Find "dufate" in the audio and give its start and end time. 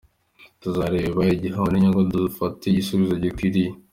2.13-2.63